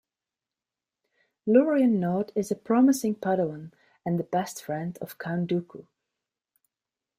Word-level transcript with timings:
Lorian 1.45 1.99
Nod 1.99 2.31
is 2.33 2.49
a 2.49 2.55
promising 2.55 3.13
Padawan 3.13 3.71
and 4.03 4.17
the 4.17 4.23
best 4.23 4.63
friend 4.63 4.97
of 4.99 5.19
Count 5.19 5.47
Dooku. 5.47 5.85